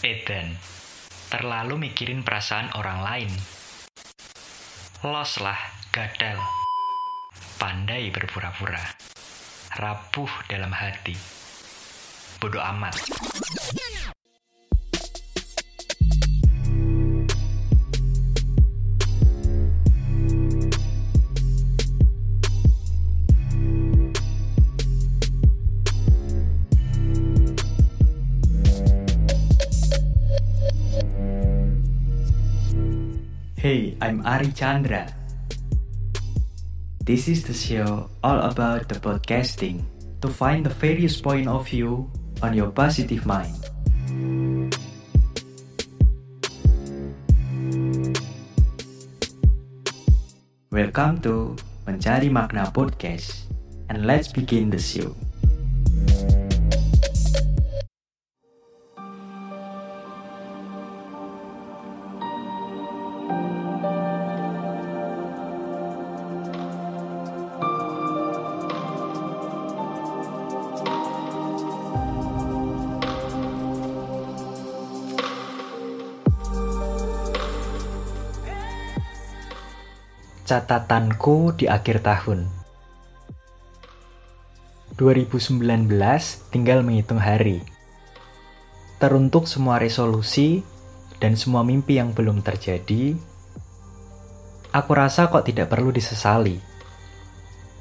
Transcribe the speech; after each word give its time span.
Eden, 0.00 0.56
terlalu 1.28 1.76
mikirin 1.76 2.24
perasaan 2.24 2.72
orang 2.72 3.04
lain. 3.04 3.32
Los 5.04 5.36
lah, 5.44 5.60
gadal. 5.92 6.40
Pandai 7.60 8.08
berpura-pura. 8.08 8.80
Rapuh 9.76 10.32
dalam 10.48 10.72
hati. 10.72 11.12
Bodoh 12.40 12.64
amat. 12.64 12.96
Hey, 33.60 33.92
I'm 34.00 34.24
Ari 34.24 34.56
Chandra. 34.56 35.04
This 37.04 37.28
is 37.28 37.44
the 37.44 37.52
show 37.52 38.08
all 38.24 38.40
about 38.48 38.88
the 38.88 38.96
podcasting 38.96 39.84
to 40.24 40.32
find 40.32 40.64
the 40.64 40.72
various 40.72 41.20
point 41.20 41.44
of 41.44 41.68
view 41.68 42.08
on 42.40 42.56
your 42.56 42.72
positive 42.72 43.28
mind. 43.28 43.60
Welcome 50.72 51.20
to 51.28 51.52
Mencari 51.84 52.32
Makna 52.32 52.72
Podcast 52.72 53.44
and 53.92 54.08
let's 54.08 54.32
begin 54.32 54.72
the 54.72 54.80
show. 54.80 55.12
Catatanku 80.50 81.54
di 81.54 81.70
akhir 81.70 82.02
tahun 82.02 82.50
2019 84.98 85.86
tinggal 86.50 86.82
menghitung 86.82 87.22
hari. 87.22 87.62
Teruntuk 88.98 89.46
semua 89.46 89.78
resolusi 89.78 90.66
dan 91.22 91.38
semua 91.38 91.62
mimpi 91.62 92.02
yang 92.02 92.10
belum 92.10 92.42
terjadi, 92.42 93.14
aku 94.74 94.90
rasa 94.90 95.30
kok 95.30 95.46
tidak 95.46 95.70
perlu 95.70 95.94
disesali. 95.94 96.58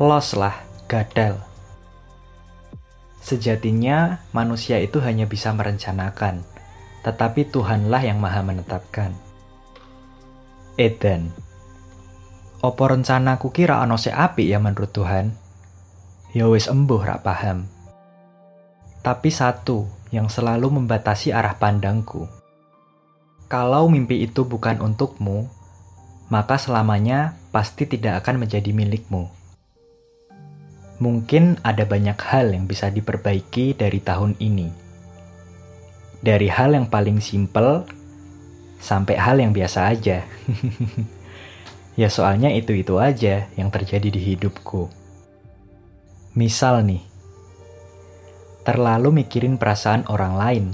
Los 0.00 0.32
lah, 0.32 0.56
gadal. 0.88 1.44
Sejatinya 3.20 4.24
manusia 4.32 4.80
itu 4.80 5.04
hanya 5.04 5.28
bisa 5.28 5.52
merencanakan, 5.52 6.40
tetapi 7.04 7.44
Tuhanlah 7.44 8.08
yang 8.08 8.24
maha 8.24 8.40
menetapkan. 8.40 9.12
Eden 10.80 11.44
Opo 12.64 12.88
rencanaku 12.88 13.52
kira 13.52 13.84
ana 13.84 14.00
sing 14.00 14.16
apik 14.16 14.48
ya 14.48 14.56
menurut 14.56 14.88
Tuhan? 14.88 15.36
Ya 16.32 16.48
wis 16.48 16.64
embuh 16.64 16.96
rak 16.96 17.20
paham. 17.20 17.68
Tapi 19.04 19.28
satu 19.28 19.84
yang 20.08 20.32
selalu 20.32 20.72
membatasi 20.72 21.28
arah 21.28 21.60
pandangku. 21.60 22.24
Kalau 23.52 23.92
mimpi 23.92 24.24
itu 24.24 24.48
bukan 24.48 24.80
untukmu, 24.80 25.44
maka 26.32 26.56
selamanya 26.56 27.36
pasti 27.52 27.84
tidak 27.84 28.24
akan 28.24 28.48
menjadi 28.48 28.72
milikmu. 28.72 29.28
Mungkin 31.04 31.60
ada 31.60 31.84
banyak 31.84 32.16
hal 32.16 32.56
yang 32.56 32.64
bisa 32.64 32.88
diperbaiki 32.88 33.76
dari 33.76 34.00
tahun 34.00 34.40
ini. 34.40 34.72
Dari 36.24 36.48
hal 36.48 36.72
yang 36.72 36.88
paling 36.88 37.20
simpel 37.20 37.84
sampai 38.80 39.20
hal 39.20 39.36
yang 39.36 39.52
biasa 39.52 39.92
aja. 39.92 40.24
Ya 41.94 42.10
soalnya 42.10 42.50
itu-itu 42.50 42.98
aja 42.98 43.46
yang 43.54 43.70
terjadi 43.70 44.10
di 44.10 44.18
hidupku. 44.34 44.90
Misal 46.34 46.82
nih, 46.82 47.06
terlalu 48.66 49.22
mikirin 49.22 49.54
perasaan 49.54 50.02
orang 50.10 50.34
lain, 50.34 50.66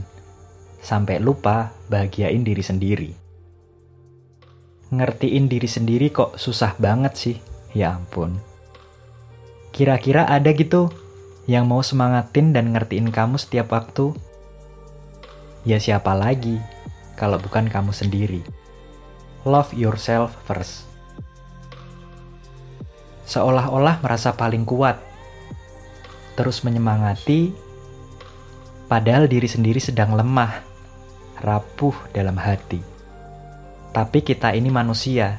sampai 0.80 1.20
lupa 1.20 1.76
bahagiain 1.92 2.40
diri 2.40 2.64
sendiri. 2.64 3.10
Ngertiin 4.88 5.44
diri 5.52 5.68
sendiri 5.68 6.08
kok 6.08 6.40
susah 6.40 6.72
banget 6.80 7.12
sih, 7.12 7.36
ya 7.76 8.00
ampun. 8.00 8.40
Kira-kira 9.76 10.24
ada 10.24 10.56
gitu 10.56 10.88
yang 11.44 11.68
mau 11.68 11.84
semangatin 11.84 12.56
dan 12.56 12.72
ngertiin 12.72 13.12
kamu 13.12 13.36
setiap 13.36 13.76
waktu? 13.76 14.16
Ya 15.68 15.76
siapa 15.76 16.16
lagi 16.16 16.56
kalau 17.20 17.36
bukan 17.36 17.68
kamu 17.68 17.92
sendiri. 17.92 18.40
Love 19.44 19.76
yourself 19.76 20.32
first 20.48 20.89
seolah-olah 23.30 24.02
merasa 24.02 24.34
paling 24.34 24.66
kuat, 24.66 24.98
terus 26.34 26.66
menyemangati, 26.66 27.54
padahal 28.90 29.30
diri 29.30 29.46
sendiri 29.46 29.78
sedang 29.78 30.18
lemah, 30.18 30.50
rapuh 31.38 31.94
dalam 32.10 32.34
hati. 32.34 32.82
Tapi 33.94 34.18
kita 34.26 34.50
ini 34.50 34.66
manusia, 34.66 35.38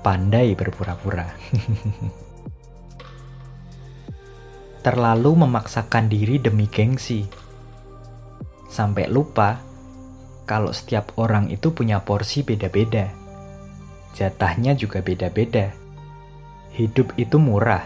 pandai 0.00 0.56
berpura-pura. 0.56 1.28
Terlalu 4.88 5.44
memaksakan 5.44 6.08
diri 6.08 6.40
demi 6.40 6.64
gengsi, 6.64 7.28
sampai 8.72 9.04
lupa 9.12 9.60
kalau 10.48 10.72
setiap 10.72 11.12
orang 11.20 11.52
itu 11.52 11.76
punya 11.76 12.00
porsi 12.00 12.40
beda-beda. 12.40 13.12
Jatahnya 14.16 14.72
juga 14.72 15.04
beda-beda 15.04 15.87
hidup 16.78 17.10
itu 17.18 17.42
murah, 17.42 17.82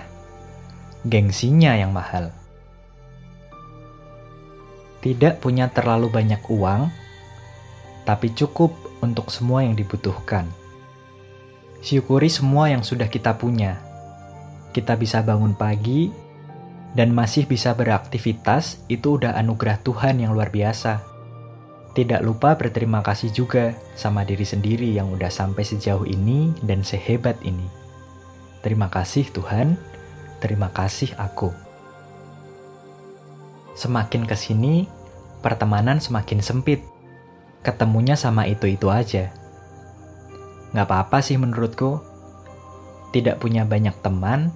gengsinya 1.08 1.72
yang 1.72 1.96
mahal. 1.96 2.28
Tidak 5.00 5.40
punya 5.40 5.72
terlalu 5.72 6.12
banyak 6.12 6.44
uang, 6.52 6.92
tapi 8.04 8.36
cukup 8.36 8.76
untuk 9.00 9.32
semua 9.32 9.64
yang 9.64 9.74
dibutuhkan. 9.74 10.44
Syukuri 11.82 12.28
semua 12.30 12.70
yang 12.70 12.84
sudah 12.84 13.08
kita 13.08 13.34
punya. 13.34 13.80
Kita 14.76 14.94
bisa 14.94 15.24
bangun 15.24 15.56
pagi 15.56 16.12
dan 16.92 17.10
masih 17.10 17.48
bisa 17.48 17.72
beraktivitas, 17.72 18.84
itu 18.92 19.18
udah 19.18 19.34
anugerah 19.40 19.80
Tuhan 19.82 20.20
yang 20.20 20.36
luar 20.36 20.52
biasa. 20.52 21.00
Tidak 21.96 22.20
lupa 22.20 22.54
berterima 22.54 23.00
kasih 23.00 23.32
juga 23.32 23.72
sama 23.96 24.22
diri 24.22 24.44
sendiri 24.44 24.92
yang 24.94 25.10
udah 25.10 25.32
sampai 25.32 25.64
sejauh 25.64 26.06
ini 26.06 26.54
dan 26.62 26.84
sehebat 26.86 27.40
ini. 27.42 27.81
Terima 28.62 28.86
kasih 28.86 29.26
Tuhan, 29.34 29.74
terima 30.38 30.70
kasih 30.70 31.18
aku. 31.18 31.50
Semakin 33.74 34.22
ke 34.22 34.38
sini, 34.38 34.86
pertemanan 35.42 35.98
semakin 35.98 36.38
sempit. 36.38 36.86
Ketemunya 37.66 38.14
sama 38.14 38.46
itu-itu 38.46 38.86
aja. 38.86 39.34
Gak 40.70 40.86
apa-apa 40.86 41.18
sih 41.26 41.34
menurutku. 41.34 41.98
Tidak 43.10 43.42
punya 43.42 43.66
banyak 43.66 43.98
teman, 43.98 44.54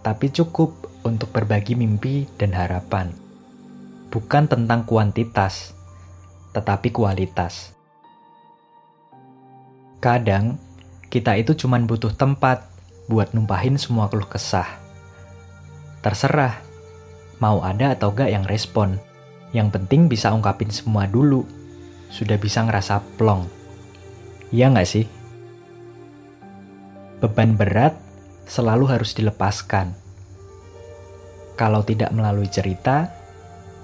tapi 0.00 0.32
cukup 0.32 0.72
untuk 1.04 1.28
berbagi 1.30 1.76
mimpi 1.76 2.24
dan 2.40 2.56
harapan. 2.56 3.12
Bukan 4.08 4.48
tentang 4.48 4.88
kuantitas, 4.88 5.76
tetapi 6.56 6.88
kualitas. 6.90 7.76
Kadang, 10.00 10.56
kita 11.12 11.36
itu 11.36 11.52
cuma 11.54 11.76
butuh 11.78 12.16
tempat 12.16 12.69
buat 13.10 13.34
numpahin 13.34 13.74
semua 13.74 14.06
keluh 14.06 14.30
kesah. 14.30 14.78
Terserah, 15.98 16.62
mau 17.42 17.58
ada 17.66 17.98
atau 17.98 18.14
gak 18.14 18.30
yang 18.30 18.46
respon. 18.46 19.02
Yang 19.50 19.74
penting 19.74 20.06
bisa 20.06 20.30
ungkapin 20.30 20.70
semua 20.70 21.10
dulu. 21.10 21.42
Sudah 22.06 22.38
bisa 22.38 22.62
ngerasa 22.62 23.02
plong. 23.18 23.50
Iya 24.54 24.70
gak 24.70 24.86
sih? 24.86 25.10
Beban 27.18 27.58
berat 27.58 27.98
selalu 28.46 28.86
harus 28.86 29.10
dilepaskan. 29.18 29.90
Kalau 31.58 31.82
tidak 31.82 32.14
melalui 32.14 32.46
cerita, 32.46 33.10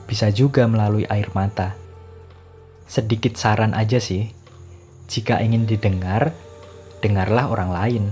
bisa 0.06 0.30
juga 0.30 0.70
melalui 0.70 1.02
air 1.10 1.28
mata. 1.34 1.74
Sedikit 2.86 3.34
saran 3.34 3.74
aja 3.74 3.98
sih, 3.98 4.30
jika 5.10 5.42
ingin 5.42 5.66
didengar, 5.66 6.30
dengarlah 7.02 7.50
orang 7.50 7.70
lain. 7.74 8.04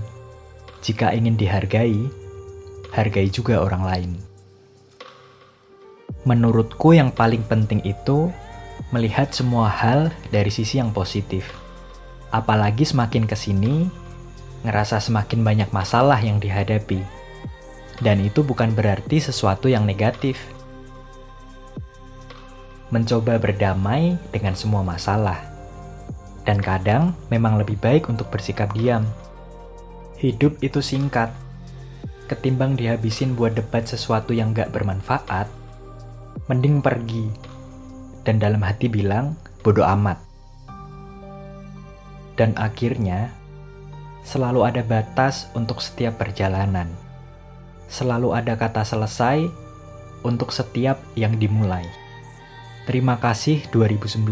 Jika 0.85 1.17
ingin 1.17 1.33
dihargai, 1.33 1.97
hargai 2.93 3.25
juga 3.33 3.57
orang 3.57 3.83
lain. 3.89 4.11
Menurutku, 6.29 6.93
yang 6.93 7.09
paling 7.09 7.41
penting 7.41 7.81
itu 7.81 8.29
melihat 8.93 9.33
semua 9.33 9.65
hal 9.65 10.13
dari 10.29 10.53
sisi 10.53 10.77
yang 10.77 10.93
positif. 10.93 11.49
Apalagi 12.29 12.85
semakin 12.85 13.25
ke 13.25 13.33
sini, 13.33 13.89
ngerasa 14.61 15.01
semakin 15.01 15.41
banyak 15.41 15.69
masalah 15.73 16.21
yang 16.21 16.37
dihadapi. 16.37 17.01
Dan 18.05 18.21
itu 18.21 18.45
bukan 18.45 18.69
berarti 18.69 19.17
sesuatu 19.17 19.65
yang 19.65 19.89
negatif. 19.89 20.37
Mencoba 22.93 23.41
berdamai 23.41 24.21
dengan 24.29 24.53
semua 24.53 24.85
masalah. 24.85 25.41
Dan 26.45 26.61
kadang 26.61 27.17
memang 27.33 27.57
lebih 27.57 27.81
baik 27.81 28.05
untuk 28.05 28.29
bersikap 28.29 28.69
diam. 28.77 29.09
Hidup 30.15 30.63
itu 30.63 30.79
singkat. 30.79 31.27
Ketimbang 32.31 32.79
dihabisin 32.79 33.35
buat 33.35 33.51
debat 33.51 33.83
sesuatu 33.83 34.31
yang 34.31 34.55
gak 34.55 34.71
bermanfaat, 34.71 35.51
mending 36.47 36.79
pergi. 36.79 37.27
Dan 38.23 38.39
dalam 38.39 38.63
hati 38.63 38.87
bilang, 38.87 39.35
bodoh 39.59 39.85
amat. 39.85 40.17
Dan 42.39 42.55
akhirnya, 42.55 43.29
selalu 44.23 44.65
ada 44.65 44.81
batas 44.81 45.51
untuk 45.51 45.83
setiap 45.83 46.15
perjalanan. 46.15 46.87
Selalu 47.91 48.33
ada 48.33 48.57
kata 48.57 48.81
selesai 48.81 49.45
untuk 50.25 50.49
setiap 50.49 50.97
yang 51.13 51.37
dimulai. 51.37 51.85
Terima 52.89 53.19
kasih 53.19 53.67
2019 53.69 54.25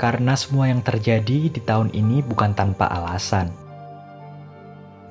karena 0.00 0.32
semua 0.32 0.72
yang 0.72 0.80
terjadi 0.80 1.52
di 1.52 1.60
tahun 1.60 1.92
ini 1.92 2.24
bukan 2.24 2.56
tanpa 2.56 2.88
alasan. 2.88 3.52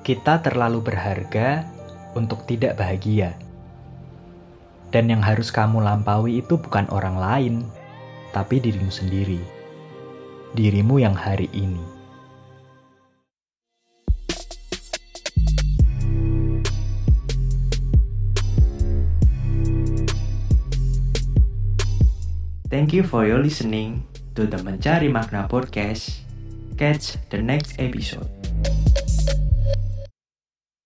Kita 0.10 0.42
terlalu 0.42 0.82
berharga 0.82 1.70
untuk 2.18 2.42
tidak 2.50 2.82
bahagia. 2.82 3.38
Dan 4.90 5.06
yang 5.06 5.22
harus 5.22 5.54
kamu 5.54 5.86
lampaui 5.86 6.42
itu 6.42 6.58
bukan 6.58 6.90
orang 6.90 7.22
lain, 7.22 7.56
tapi 8.34 8.58
dirimu 8.58 8.90
sendiri. 8.90 9.38
Dirimu 10.58 10.98
yang 10.98 11.14
hari 11.14 11.46
ini. 11.54 11.86
Thank 22.74 22.98
you 22.98 23.06
for 23.06 23.30
your 23.30 23.46
listening 23.46 24.10
to 24.34 24.50
the 24.50 24.58
Mencari 24.66 25.06
Makna 25.06 25.46
Podcast. 25.46 26.26
Catch 26.82 27.22
the 27.30 27.46
next 27.46 27.78
episode. 27.78 28.39